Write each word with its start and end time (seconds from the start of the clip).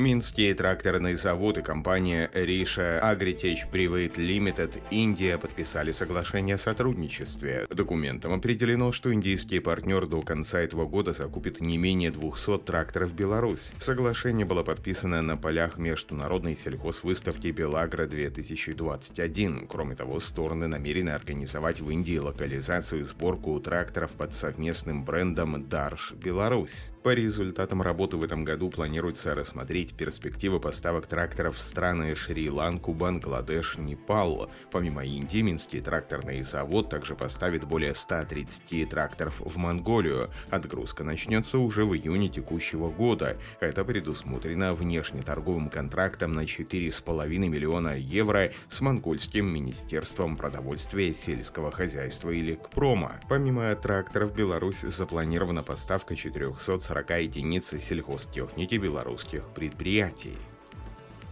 Минский 0.00 0.52
тракторный 0.54 1.14
завод 1.14 1.58
и 1.58 1.62
компания 1.62 2.30
Риша 2.32 2.98
Agritech 3.04 3.70
Private 3.70 4.14
Limited 4.14 4.80
Индия 4.90 5.36
подписали 5.36 5.92
соглашение 5.92 6.54
о 6.54 6.58
сотрудничестве. 6.58 7.66
Документом 7.68 8.32
определено, 8.32 8.92
что 8.92 9.12
индийский 9.12 9.60
партнер 9.60 10.06
до 10.06 10.22
конца 10.22 10.58
этого 10.58 10.86
года 10.86 11.12
закупит 11.12 11.60
не 11.60 11.76
менее 11.76 12.10
200 12.10 12.60
тракторов 12.60 13.12
Беларусь. 13.12 13.74
Соглашение 13.76 14.46
было 14.46 14.62
подписано 14.62 15.20
на 15.20 15.36
полях 15.36 15.76
международной 15.76 16.56
сельхозвыставки 16.56 17.48
Белагра-2021. 17.48 19.66
Кроме 19.68 19.96
того, 19.96 20.18
стороны 20.18 20.66
намерены 20.66 21.10
организовать 21.10 21.82
в 21.82 21.90
Индии 21.90 22.16
локализацию 22.16 23.02
и 23.02 23.04
сборку 23.04 23.60
тракторов 23.60 24.12
под 24.12 24.34
совместным 24.34 25.04
брендом 25.04 25.68
Дарш 25.68 26.12
Беларусь. 26.12 26.92
По 27.02 27.12
результатам 27.12 27.82
работы 27.82 28.16
в 28.16 28.24
этом 28.24 28.44
году 28.44 28.70
планируется 28.70 29.34
рассмотреть 29.34 29.89
рассмотреть 29.90 29.94
перспективы 29.94 30.60
поставок 30.60 31.06
тракторов 31.06 31.56
в 31.56 31.60
страны 31.60 32.14
Шри-Ланку, 32.14 32.92
Бангладеш, 32.92 33.78
Непал. 33.78 34.50
Помимо 34.70 35.04
Индии, 35.04 35.42
Минский 35.42 35.80
тракторный 35.80 36.42
завод 36.42 36.88
также 36.88 37.14
поставит 37.14 37.64
более 37.64 37.94
130 37.94 38.88
тракторов 38.88 39.34
в 39.40 39.56
Монголию. 39.56 40.30
Отгрузка 40.50 41.04
начнется 41.04 41.58
уже 41.58 41.84
в 41.84 41.94
июне 41.94 42.28
текущего 42.28 42.90
года. 42.90 43.36
Это 43.60 43.84
предусмотрено 43.84 44.74
внешнеторговым 44.74 45.68
контрактом 45.68 46.32
на 46.32 46.44
4,5 46.44 47.38
миллиона 47.38 47.96
евро 47.96 48.50
с 48.68 48.80
монгольским 48.80 49.46
министерством 49.46 50.36
продовольствия, 50.36 51.14
сельского 51.14 51.70
хозяйства 51.70 52.30
и 52.30 52.40
лекпрома. 52.40 53.20
Помимо 53.28 53.74
тракторов, 53.74 54.34
Беларусь 54.34 54.80
запланирована 54.80 55.62
поставка 55.62 56.16
440 56.16 57.10
единиц 57.22 57.74
сельхозтехники 57.78 58.76
белорусских 58.76 59.44
предприятий 59.54 59.69
предприятий. 59.70 60.36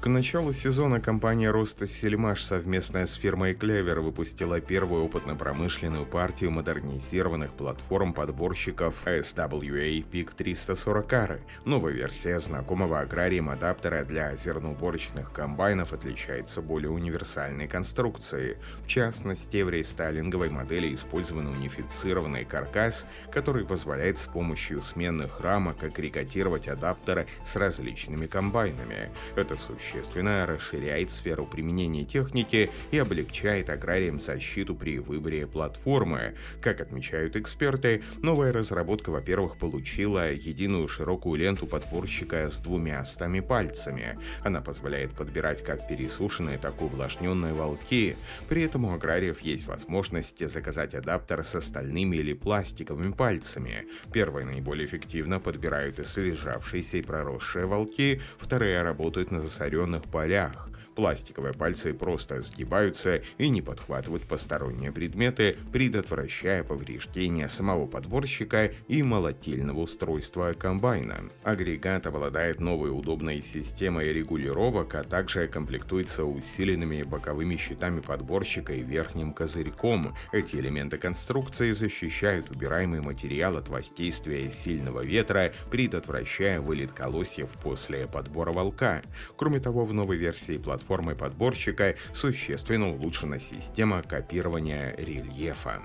К 0.01 0.07
началу 0.07 0.53
сезона 0.53 1.01
компания 1.01 1.51
Роста 1.51 1.85
Сельмаш 1.85 2.45
совместная 2.45 3.05
с 3.05 3.15
фирмой 3.15 3.53
Клевер 3.53 3.99
выпустила 3.99 4.61
первую 4.61 5.05
опытно-промышленную 5.05 6.07
партию 6.07 6.53
модернизированных 6.53 7.51
платформ 7.51 8.13
подборщиков 8.13 8.95
SWA 9.05 10.05
PIC 10.09 10.37
340R. 10.37 11.41
Новая 11.65 11.93
версия 11.93 12.39
знакомого 12.39 13.01
аграрием 13.01 13.51
адаптера 13.51 14.05
для 14.05 14.37
зерноуборочных 14.37 15.33
комбайнов 15.33 15.93
отличается 15.93 16.63
более 16.63 16.91
универсальной 16.91 17.67
конструкцией. 17.67 18.59
В 18.85 18.87
частности, 18.87 19.63
в 19.63 19.69
рестайлинговой 19.69 20.49
модели 20.49 20.95
использован 20.95 21.49
унифицированный 21.49 22.45
каркас, 22.45 23.05
который 23.33 23.67
позволяет 23.67 24.19
с 24.19 24.27
помощью 24.27 24.81
сменных 24.81 25.41
рамок 25.41 25.83
агрегатировать 25.83 26.69
адаптеры 26.69 27.27
с 27.45 27.57
различными 27.57 28.29
комбайнами. 28.29 29.11
Это 29.35 29.57
существенно 29.57 29.88
существенно 29.89 30.47
расширяет 30.47 31.11
сферу 31.11 31.47
применения 31.47 32.05
техники 32.05 32.71
и 32.91 32.99
облегчает 32.99 33.71
аграриям 33.71 34.21
защиту 34.21 34.75
при 34.75 34.99
выборе 34.99 35.47
платформы. 35.47 36.35
Как 36.61 36.81
отмечают 36.81 37.37
эксперты, 37.37 38.03
новая 38.23 38.53
разработка, 38.53 39.11
во-первых, 39.11 39.57
получила 39.57 40.31
единую 40.33 40.89
широкую 40.89 41.41
ленту 41.41 41.67
подборщика 41.67 42.51
с 42.51 42.59
двумя 42.59 43.05
стами 43.05 43.41
пальцами. 43.41 44.19
Она 44.45 44.61
позволяет 44.61 45.13
подбирать 45.13 45.63
как 45.65 45.89
пересушенные, 45.89 46.59
так 46.59 46.81
и 46.81 46.85
увлажненные 46.85 47.55
волки. 47.55 48.17
При 48.49 48.63
этом 48.63 48.85
у 48.85 48.93
аграриев 48.93 49.41
есть 49.41 49.67
возможность 49.67 50.47
заказать 50.49 50.95
адаптер 50.95 51.45
с 51.45 51.55
остальными 51.55 52.17
или 52.17 52.33
пластиковыми 52.35 53.13
пальцами. 53.13 53.87
Первые 54.13 54.45
наиболее 54.45 54.87
эффективно 54.87 55.41
подбирают 55.41 55.99
и 55.99 56.05
слежавшиеся 56.05 56.99
и 56.99 57.03
проросшие 57.03 57.67
волки, 57.67 58.21
вторые 58.39 58.83
работают 58.83 59.31
на 59.31 59.41
засоренных 59.41 59.78
разделенных 59.79 60.03
полях. 60.11 60.69
Пластиковые 60.99 61.55
пальцы 61.55 61.95
просто 61.95 62.43
сгибаются 62.43 63.23
и 63.39 63.51
не 63.51 63.63
подхватывают 63.63 64.27
посторонние 64.27 64.91
предметы, 64.91 65.57
предотвращая 65.73 66.65
повреждения 66.65 67.49
самого 67.49 67.87
подборщика 67.87 68.73
и 68.89 69.05
молотильного 69.05 69.79
устройства 69.83 70.55
комбайна. 70.55 71.29
Агрегат 71.45 72.09
обладает 72.09 72.59
новой 72.59 72.91
удобной 72.91 73.43
системой 73.43 74.13
регулировок, 74.13 74.97
а 74.97 75.05
также 75.05 75.47
комплектуется 75.47 76.25
усиленными 76.25 77.05
боковыми 77.05 77.57
щитами 77.57 78.01
подборщика 78.01 78.73
и 78.73 78.83
верхним 78.83 79.33
козырьком. 79.33 80.17
Эти 80.33 80.57
элементы 80.57 80.99
конструкции 80.99 81.71
защищают 81.71 82.51
убираемый 82.51 83.03
материал 83.03 83.57
от 83.57 83.69
воздействия 83.69 84.51
сильного 84.51 85.05
ветра, 85.05 85.53
предотвращая 85.71 86.61
вылет 86.61 86.91
колосьев 86.91 87.51
после 87.63 88.09
подбора 88.09 88.51
волка. 88.51 89.03
Кроме 89.37 89.61
того, 89.61 89.85
в 89.85 89.95
новой 89.95 90.17
версии 90.17 90.59
платформы 90.59 90.88
платформой 90.89 91.15
подборщика 91.15 91.97
существенно 92.15 92.89
улучшена 92.89 93.39
система 93.39 94.03
копирования 94.03 94.95
рельефа. 94.97 95.83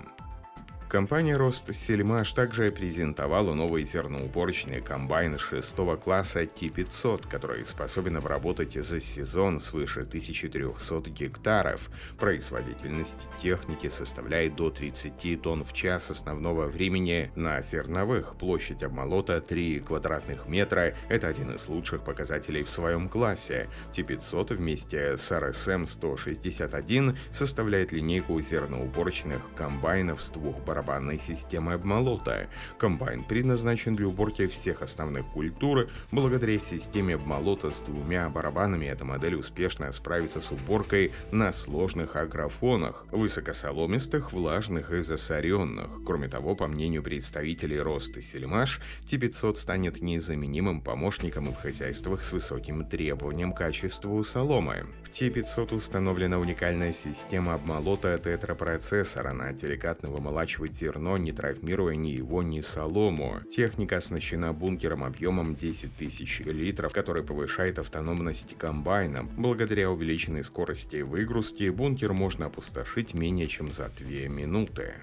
Компания 0.93 1.37
Ростсельмаш 1.37 2.33
также 2.33 2.71
презентовала 2.71 3.55
новый 3.55 3.83
зерноуборочный 3.83 4.79
комбайн 4.79 5.39
шестого 5.39 5.95
класса 5.95 6.43
T500, 6.43 7.27
который 7.27 7.65
способен 7.65 8.17
обработать 8.17 8.73
за 8.73 9.01
сезон 9.01 9.59
свыше 9.59 10.01
1300 10.01 11.09
гектаров. 11.09 11.89
Производительность 12.19 13.27
техники 13.39 13.89
составляет 13.89 14.55
до 14.55 14.69
30 14.69 15.41
тонн 15.41 15.65
в 15.65 15.73
час 15.73 16.11
основного 16.11 16.67
времени 16.67 17.31
на 17.35 17.59
зерновых. 17.63 18.35
Площадь 18.35 18.83
обмолота 18.83 19.41
3 19.41 19.79
квадратных 19.79 20.47
метра– 20.47 20.93
это 21.09 21.27
один 21.27 21.55
из 21.55 21.67
лучших 21.69 22.03
показателей 22.03 22.61
в 22.61 22.69
своем 22.69 23.09
классе. 23.09 23.67
T500 23.93 24.53
вместе 24.53 25.17
с 25.17 25.31
RSM 25.31 25.87
161 25.87 27.17
составляет 27.31 27.91
линейку 27.91 28.39
зерноуборочных 28.39 29.41
комбайнов 29.55 30.21
с 30.21 30.29
двух 30.29 30.59
барабанов 30.59 30.82
барабанной 30.83 31.17
системы 31.17 31.73
обмолота. 31.73 32.47
Комбайн 32.77 33.23
предназначен 33.23 33.95
для 33.95 34.07
уборки 34.07 34.47
всех 34.47 34.81
основных 34.81 35.25
культур. 35.27 35.87
Благодаря 36.11 36.59
системе 36.59 37.15
обмолота 37.15 37.71
с 37.71 37.79
двумя 37.79 38.29
барабанами 38.29 38.85
эта 38.85 39.05
модель 39.05 39.35
успешно 39.35 39.91
справится 39.91 40.41
с 40.41 40.51
уборкой 40.51 41.13
на 41.31 41.51
сложных 41.51 42.15
агрофонах, 42.15 43.05
высокосоломистых, 43.11 44.33
влажных 44.33 44.91
и 44.91 45.01
засоренных. 45.01 46.03
Кроме 46.05 46.27
того, 46.27 46.55
по 46.55 46.67
мнению 46.67 47.01
представителей 47.01 47.79
Рост 47.79 48.17
и 48.17 48.21
Сельмаш, 48.21 48.81
T500 49.05 49.55
станет 49.55 50.01
незаменимым 50.01 50.81
помощником 50.81 51.45
в 51.45 51.55
хозяйствах 51.55 52.23
с 52.23 52.31
высоким 52.33 52.85
требованием 52.85 53.53
к 53.53 53.57
качеству 53.57 54.23
соломы. 54.23 54.85
В 55.05 55.09
T500 55.09 55.75
установлена 55.75 56.39
уникальная 56.39 56.91
система 56.91 57.53
обмолота 57.53 58.17
тетропроцессора. 58.17 59.29
Она 59.29 59.53
деликатно 59.53 60.09
вымолачивает 60.09 60.72
зерно, 60.73 61.17
не 61.17 61.31
травмируя 61.31 61.95
ни 61.95 62.09
его, 62.09 62.43
ни 62.43 62.61
солому. 62.61 63.41
Техника 63.49 63.97
оснащена 63.97 64.53
бункером 64.53 65.03
объемом 65.03 65.55
10 65.55 65.95
тысяч 65.95 66.39
литров, 66.41 66.93
который 66.93 67.23
повышает 67.23 67.79
автономность 67.79 68.57
комбайна. 68.57 69.23
Благодаря 69.37 69.89
увеличенной 69.91 70.43
скорости 70.43 71.01
выгрузки 71.01 71.69
бункер 71.69 72.13
можно 72.13 72.47
опустошить 72.47 73.13
менее 73.13 73.47
чем 73.47 73.71
за 73.71 73.89
2 73.89 74.27
минуты. 74.27 74.95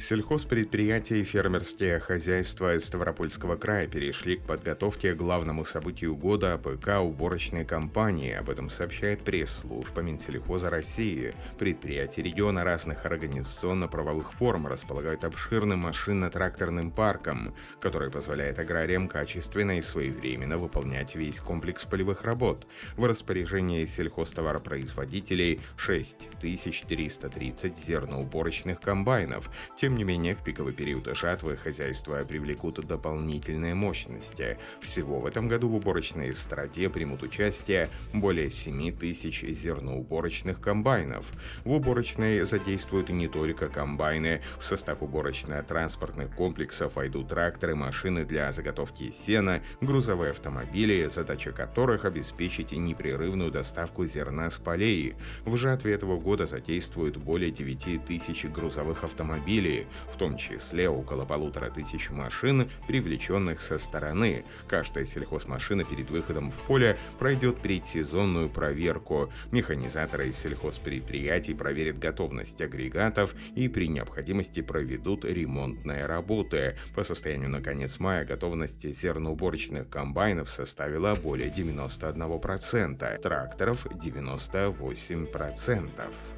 Сельхозпредприятия 0.00 1.18
и 1.18 1.24
фермерские 1.24 1.98
хозяйства 1.98 2.78
Ставропольского 2.78 3.56
края 3.56 3.88
перешли 3.88 4.36
к 4.36 4.46
подготовке 4.46 5.12
к 5.12 5.16
главному 5.16 5.64
событию 5.64 6.14
года 6.14 6.54
АПК 6.54 7.02
уборочной 7.02 7.64
кампании. 7.64 8.32
Об 8.32 8.48
этом 8.48 8.70
сообщает 8.70 9.24
пресс-служба 9.24 10.02
Минсельхоза 10.02 10.70
России. 10.70 11.34
Предприятия 11.58 12.22
региона 12.22 12.62
разных 12.62 13.04
организационно-правовых 13.06 14.32
форм 14.32 14.68
располагают 14.68 15.24
обширным 15.24 15.80
машинно-тракторным 15.80 16.92
парком, 16.92 17.56
который 17.80 18.10
позволяет 18.10 18.60
аграриям 18.60 19.08
качественно 19.08 19.78
и 19.78 19.82
своевременно 19.82 20.58
выполнять 20.58 21.16
весь 21.16 21.40
комплекс 21.40 21.84
полевых 21.84 22.22
работ. 22.22 22.68
В 22.96 23.04
распоряжении 23.04 23.84
сельхозтоваропроизводителей 23.84 25.60
6330 25.76 27.76
зерноуборочных 27.76 28.80
комбайнов. 28.80 29.50
Тем 29.88 29.96
не 29.96 30.04
менее, 30.04 30.34
в 30.34 30.42
пиковый 30.44 30.74
период 30.74 31.08
жатвы 31.16 31.56
хозяйства 31.56 32.22
привлекут 32.22 32.86
дополнительные 32.86 33.74
мощности. 33.74 34.58
Всего 34.82 35.18
в 35.18 35.24
этом 35.24 35.48
году 35.48 35.70
в 35.70 35.76
уборочной 35.76 36.34
страте 36.34 36.90
примут 36.90 37.22
участие 37.22 37.88
более 38.12 38.50
7 38.50 38.92
тысяч 38.92 39.44
зерноуборочных 39.44 40.60
комбайнов. 40.60 41.24
В 41.64 41.72
уборочной 41.72 42.42
задействуют 42.42 43.08
не 43.08 43.28
только 43.28 43.68
комбайны. 43.68 44.42
В 44.60 44.64
состав 44.66 45.02
уборочно-транспортных 45.02 46.34
комплексов 46.34 46.96
войдут 46.96 47.28
тракторы, 47.28 47.74
машины 47.74 48.26
для 48.26 48.52
заготовки 48.52 49.10
сена, 49.10 49.62
грузовые 49.80 50.32
автомобили, 50.32 51.08
задача 51.10 51.50
которых 51.52 52.04
обеспечить 52.04 52.72
непрерывную 52.72 53.50
доставку 53.50 54.04
зерна 54.04 54.50
с 54.50 54.58
полей. 54.58 55.14
В 55.46 55.56
жатве 55.56 55.94
этого 55.94 56.20
года 56.20 56.46
задействуют 56.46 57.16
более 57.16 57.50
9 57.50 58.04
тысяч 58.04 58.44
грузовых 58.44 59.02
автомобилей, 59.02 59.77
техники, 59.78 59.86
в 60.12 60.18
том 60.18 60.36
числе 60.36 60.88
около 60.88 61.24
полутора 61.24 61.70
тысяч 61.70 62.10
машин, 62.10 62.68
привлеченных 62.86 63.60
со 63.60 63.78
стороны. 63.78 64.44
Каждая 64.66 65.04
сельхозмашина 65.04 65.84
перед 65.84 66.10
выходом 66.10 66.50
в 66.50 66.56
поле 66.66 66.96
пройдет 67.18 67.58
предсезонную 67.58 68.48
проверку. 68.48 69.32
Механизаторы 69.52 70.28
из 70.28 70.38
сельхозпредприятий 70.38 71.54
проверят 71.54 71.98
готовность 71.98 72.60
агрегатов 72.60 73.34
и 73.54 73.68
при 73.68 73.88
необходимости 73.88 74.62
проведут 74.62 75.24
ремонтные 75.24 76.06
работы. 76.06 76.76
По 76.94 77.02
состоянию 77.02 77.50
на 77.50 77.60
конец 77.60 78.00
мая 78.00 78.24
готовность 78.24 78.88
зерноуборочных 78.88 79.88
комбайнов 79.88 80.50
составила 80.50 81.14
более 81.14 81.50
91%, 81.50 83.20
тракторов 83.20 83.86
98%. 83.86 86.37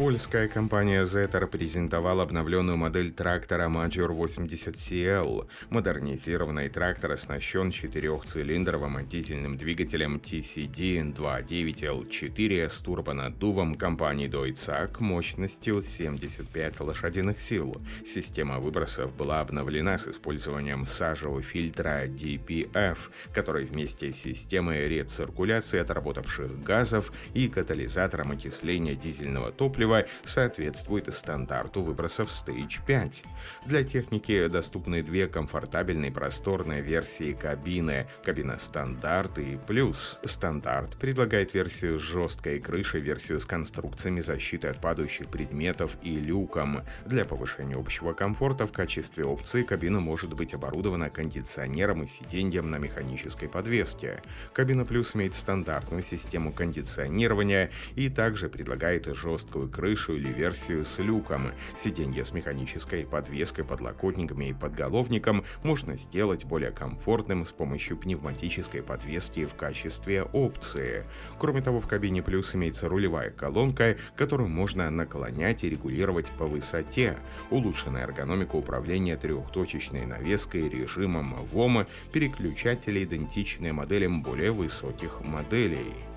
Польская 0.00 0.48
компания 0.48 1.04
Zetor 1.04 1.46
презентовала 1.46 2.22
обновленную 2.22 2.78
модель 2.78 3.12
трактора 3.12 3.68
Major 3.68 4.08
80CL. 4.08 5.46
Модернизированный 5.68 6.70
трактор 6.70 7.12
оснащен 7.12 7.70
четырехцилиндровым 7.70 9.06
дизельным 9.06 9.58
двигателем 9.58 10.16
TCD 10.16 11.12
2.9L4 11.14 12.70
с 12.70 12.80
турбонаддувом 12.80 13.74
компании 13.74 14.26
Deutzak 14.26 15.00
мощностью 15.00 15.82
75 15.82 16.80
лошадиных 16.80 17.38
сил. 17.38 17.76
Система 18.02 18.58
выбросов 18.58 19.14
была 19.14 19.40
обновлена 19.40 19.98
с 19.98 20.08
использованием 20.08 20.86
сажевого 20.86 21.42
фильтра 21.42 22.06
DPF, 22.06 22.96
который 23.34 23.66
вместе 23.66 24.14
с 24.14 24.16
системой 24.16 24.88
рециркуляции 24.88 25.78
отработавших 25.78 26.62
газов 26.62 27.12
и 27.34 27.48
катализатором 27.48 28.30
окисления 28.30 28.94
дизельного 28.94 29.52
топлива 29.52 29.89
топлива 29.90 30.06
соответствует 30.24 31.12
стандарту 31.12 31.82
выбросов 31.82 32.28
Stage 32.28 32.80
5. 32.86 33.22
Для 33.66 33.84
техники 33.84 34.46
доступны 34.46 35.02
две 35.02 35.26
комфортабельные 35.26 36.12
просторные 36.12 36.80
версии 36.80 37.32
кабины– 37.32 38.06
кабина 38.24 38.58
стандарт 38.58 39.38
и 39.38 39.58
плюс. 39.66 40.20
Стандарт 40.24 40.96
предлагает 40.96 41.54
версию 41.54 41.98
с 41.98 42.02
жесткой 42.02 42.60
крышей, 42.60 43.00
версию 43.00 43.40
с 43.40 43.46
конструкциями 43.46 44.20
защиты 44.20 44.68
от 44.68 44.80
падающих 44.80 45.28
предметов 45.28 45.96
и 46.02 46.18
люком. 46.18 46.82
Для 47.06 47.24
повышения 47.24 47.76
общего 47.76 48.12
комфорта 48.12 48.66
в 48.66 48.72
качестве 48.72 49.24
опции 49.24 49.62
кабина 49.62 50.00
может 50.00 50.34
быть 50.34 50.54
оборудована 50.54 51.10
кондиционером 51.10 52.04
и 52.04 52.06
сиденьем 52.06 52.70
на 52.70 52.76
механической 52.76 53.48
подвеске. 53.48 54.22
Кабина 54.52 54.84
плюс 54.84 55.16
имеет 55.16 55.34
стандартную 55.34 56.04
систему 56.04 56.52
кондиционирования 56.52 57.70
и 57.96 58.08
также 58.08 58.48
предлагает 58.48 59.06
жесткую 59.16 59.68
крышу 59.68 59.79
или 60.14 60.28
версию 60.32 60.84
с 60.84 60.98
люком. 60.98 61.52
Сиденье 61.76 62.24
с 62.24 62.32
механической 62.32 63.04
подвеской, 63.04 63.64
подлокотниками 63.64 64.46
и 64.46 64.52
подголовником 64.52 65.44
можно 65.62 65.96
сделать 65.96 66.44
более 66.44 66.70
комфортным 66.70 67.44
с 67.44 67.52
помощью 67.52 67.96
пневматической 67.96 68.82
подвески 68.82 69.46
в 69.46 69.54
качестве 69.54 70.22
опции. 70.22 71.04
Кроме 71.38 71.62
того, 71.62 71.80
в 71.80 71.86
кабине 71.86 72.22
плюс 72.22 72.54
имеется 72.54 72.88
рулевая 72.88 73.30
колонка, 73.30 73.96
которую 74.16 74.48
можно 74.48 74.90
наклонять 74.90 75.64
и 75.64 75.70
регулировать 75.70 76.30
по 76.32 76.46
высоте. 76.46 77.18
Улучшенная 77.50 78.02
эргономика 78.02 78.56
управления 78.56 79.16
трехточечной 79.16 80.06
навеской 80.06 80.68
режимом 80.68 81.44
ВОМа, 81.46 81.86
переключатели 82.12 83.04
идентичны 83.04 83.72
моделям 83.72 84.22
более 84.22 84.52
высоких 84.52 85.20
моделей. 85.20 86.09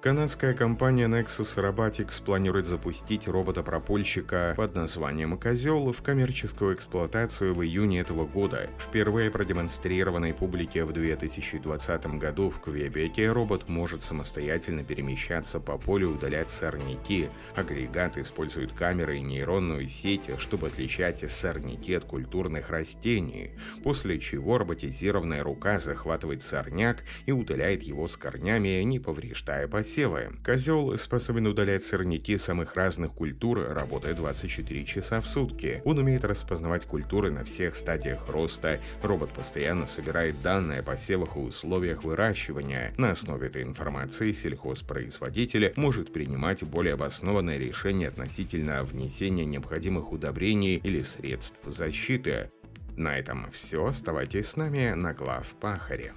Канадская 0.08 0.54
компания 0.54 1.10
Nexus 1.10 1.58
Robotics 1.58 2.24
планирует 2.24 2.66
запустить 2.66 3.28
робота-пропольщика 3.28 4.54
под 4.56 4.74
названием 4.74 5.38
«Козел» 5.38 5.92
в 5.92 6.02
коммерческую 6.02 6.76
эксплуатацию 6.76 7.54
в 7.54 7.62
июне 7.62 8.00
этого 8.00 8.26
года. 8.26 8.70
Впервые 8.80 9.30
продемонстрированной 9.30 10.34
публике 10.34 10.86
в 10.86 10.94
2020 10.94 12.06
году 12.20 12.50
в 12.50 12.62
Квебеке 12.62 13.34
робот 13.34 13.68
может 13.68 14.02
самостоятельно 14.02 14.86
перемещаться 14.86 15.60
по 15.60 15.78
полю 15.78 16.12
удалять 16.12 16.52
сорняки. 16.52 17.28
Агрегат 17.58 18.18
использует 18.18 18.72
камеры 18.72 19.18
и 19.18 19.22
нейронную 19.22 19.90
сеть, 19.90 20.30
чтобы 20.38 20.68
отличать 20.68 21.30
сорняки 21.30 21.94
от 21.96 22.06
культурных 22.06 22.70
растений, 22.70 23.52
после 23.84 24.22
чего 24.22 24.58
роботизированная 24.58 25.44
рука 25.44 25.80
захватывает 25.80 26.44
сорняк 26.44 27.04
и 27.26 27.34
удаляет 27.34 27.84
его 27.84 28.08
с 28.08 28.16
корнями, 28.16 28.82
не 28.84 29.00
повреждая 29.00 29.68
посев 29.68 29.97
посевы. 29.98 30.30
Козел 30.46 30.96
способен 30.96 31.48
удалять 31.48 31.82
сорняки 31.82 32.38
самых 32.38 32.76
разных 32.76 33.14
культур, 33.14 33.66
работая 33.70 34.14
24 34.14 34.86
часа 34.86 35.22
в 35.22 35.26
сутки. 35.26 35.82
Он 35.86 35.98
умеет 35.98 36.24
распознавать 36.24 36.86
культуры 36.86 37.32
на 37.32 37.44
всех 37.44 37.76
стадиях 37.76 38.30
роста. 38.30 38.80
Робот 39.02 39.32
постоянно 39.32 39.88
собирает 39.88 40.40
данные 40.44 40.82
о 40.82 40.84
посевах 40.84 41.36
и 41.36 41.40
условиях 41.40 42.04
выращивания. 42.04 42.94
На 42.98 43.10
основе 43.10 43.48
этой 43.48 43.64
информации 43.64 44.32
сельхозпроизводитель 44.32 45.74
может 45.76 46.14
принимать 46.14 46.64
более 46.64 46.94
обоснованные 46.94 47.58
решения 47.58 48.10
относительно 48.10 48.84
внесения 48.84 49.46
необходимых 49.46 50.12
удобрений 50.12 50.76
или 50.76 51.02
средств 51.02 51.58
защиты. 51.66 52.52
На 52.96 53.18
этом 53.18 53.48
все. 53.52 53.84
Оставайтесь 53.84 54.46
с 54.46 54.58
нами 54.58 54.92
на 54.92 55.16
глав 55.16 55.48
Пахаре. 55.60 56.14